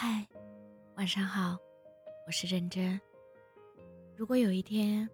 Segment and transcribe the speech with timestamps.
[0.00, 0.24] 嗨，
[0.94, 1.58] 晚上好，
[2.24, 3.00] 我是认真。
[4.16, 5.10] 如果有一天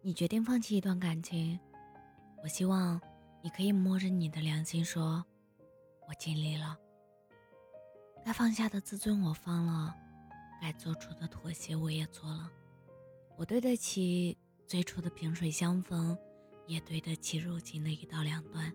[0.00, 1.60] 你决定放弃一段感情，
[2.42, 2.98] 我希望
[3.42, 5.22] 你可以摸着你的良心说
[6.08, 6.74] ：“我尽力了，
[8.24, 9.94] 该放下的自尊我放了，
[10.58, 12.50] 该做出的妥协我也做了。
[13.36, 14.34] 我对得起
[14.66, 16.16] 最初的萍水相逢，
[16.66, 18.74] 也对得起如今的一刀两断。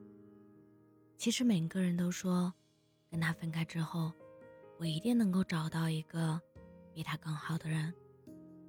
[1.17, 2.53] 其实每个人都说，
[3.09, 4.13] 跟他分开之后。”
[4.83, 6.37] 我一定能够找到一个
[6.93, 7.93] 比他更好的人，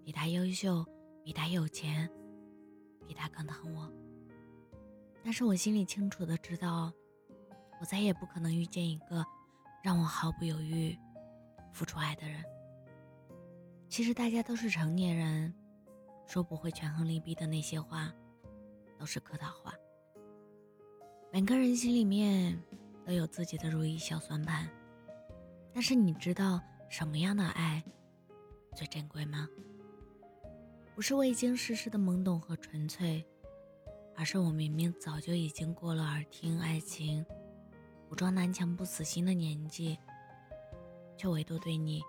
[0.05, 0.87] 比他优秀，
[1.25, 2.09] 比他有钱，
[3.05, 3.93] 比他更疼我。
[5.25, 6.93] 但是我心里清楚的知道，
[7.81, 9.27] 我再也不可能遇见一个
[9.83, 10.97] 让我毫不犹豫
[11.73, 12.45] 付出爱的人。
[13.89, 15.53] 其实大家都是成年人，
[16.29, 18.15] 说不会权衡利弊的那些话，
[18.97, 19.75] 都是客套话。
[21.33, 22.57] 每个人心里面
[23.05, 24.71] 都有自己的如意小算盘。
[25.75, 27.83] 但是你知道什么样的爱
[28.77, 29.49] 最珍贵吗？
[30.95, 33.27] 不是未经世事的懵懂和纯粹，
[34.15, 37.27] 而是我明明早就已经过了耳听爱情、
[38.09, 39.99] 武装男强不死心的年纪，
[41.17, 42.01] 却唯独对你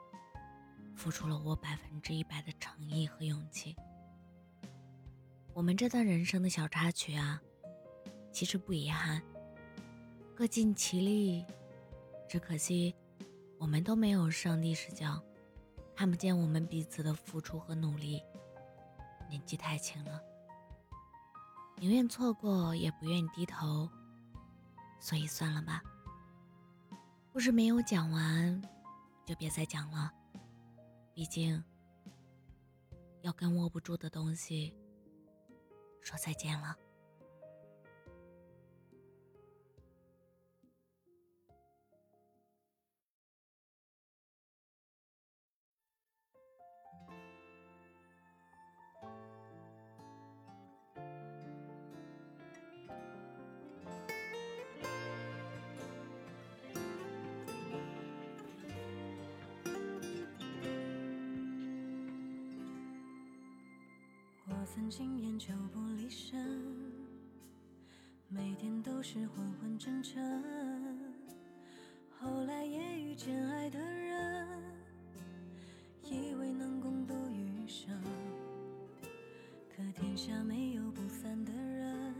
[0.95, 3.75] 付出了我百分之一百的诚意和勇气。
[5.55, 7.41] 我们这段人生的小插曲啊，
[8.31, 9.19] 其实不遗憾，
[10.35, 11.43] 各尽其力，
[12.29, 12.93] 只可惜。
[13.57, 15.21] 我们都没有上帝视角，
[15.95, 18.21] 看不见我们彼此的付出和努力。
[19.29, 20.21] 年纪太轻了，
[21.77, 23.89] 宁愿错过也不愿低头，
[24.99, 25.81] 所以算了吧。
[27.33, 28.61] 故事没有讲完，
[29.25, 30.11] 就别再讲了。
[31.13, 31.63] 毕竟，
[33.21, 34.73] 要跟握不住的东西
[36.01, 36.75] 说再见了。
[64.65, 66.43] 曾经烟酒不离身，
[68.27, 70.43] 每天都是昏昏沉沉。
[72.19, 74.47] 后来也遇见爱的人，
[76.03, 77.95] 以为能共度余生。
[79.69, 82.15] 可天下没有不散的人，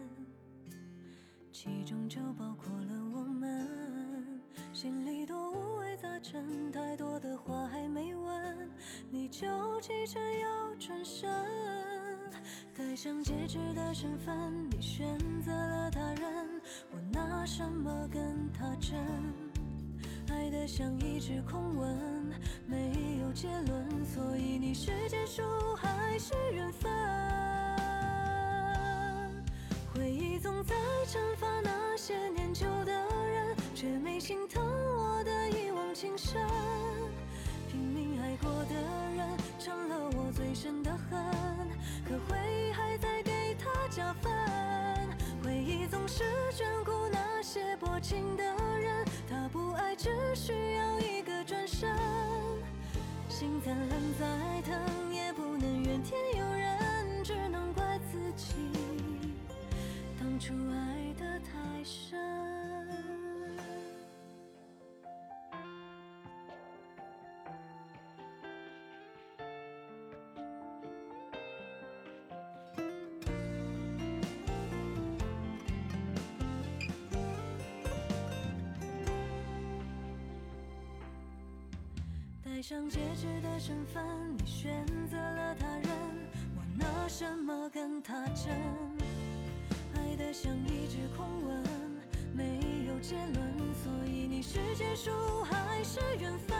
[1.52, 4.40] 其中就包括了我们。
[4.72, 8.70] 心里多五味杂陈，太多的话还没问，
[9.10, 11.75] 你就急着要转身。
[12.78, 19.00] 戴上戒指的身份，你选择了他人，我拿什么跟他争？
[20.30, 21.98] 爱得像一纸空文，
[22.66, 25.42] 没有结论，所以你是结束
[25.78, 26.92] 还是缘分？
[29.94, 30.76] 回忆总在
[31.06, 32.92] 惩罚那些念旧的
[33.26, 36.46] 人，却没心疼我的一往情深。
[37.72, 38.76] 拼命爱过的
[39.16, 41.24] 人，成了我最深的恨。
[42.08, 42.65] 可回忆
[43.96, 44.30] 加分，
[45.42, 48.44] 回忆总是眷顾那些薄情的
[48.78, 51.90] 人，他不爱只需要一个转身，
[53.30, 53.90] 心再冷
[54.20, 58.56] 再疼也不能怨天尤人，只能怪自己。
[60.20, 61.75] 当初爱的太
[82.56, 84.02] 戴上戒指的身份，
[84.38, 85.90] 你选择了他人，
[86.56, 88.50] 我拿什么跟他争？
[89.94, 91.62] 爱得像一纸空文，
[92.34, 92.58] 没
[92.88, 93.36] 有结论，
[93.84, 95.12] 所以你是结束
[95.44, 96.58] 还是缘分？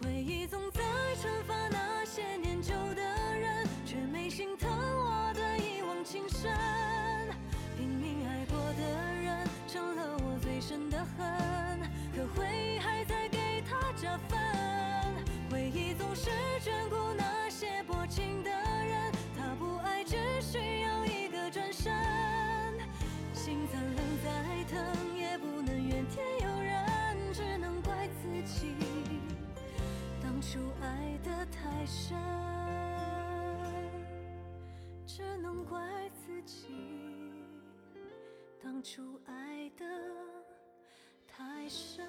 [0.00, 0.63] 回忆总
[30.84, 32.16] 爱得太深，
[35.06, 36.68] 只能怪自己
[38.62, 39.84] 当初爱得。
[41.26, 42.06] 太深。